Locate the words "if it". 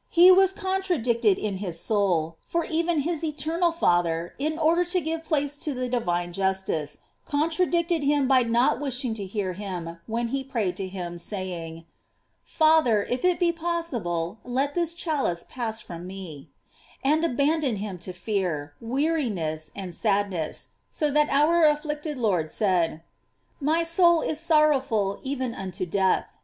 13.02-13.40